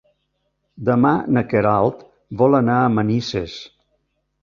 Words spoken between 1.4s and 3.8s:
Queralt vol anar a Manises.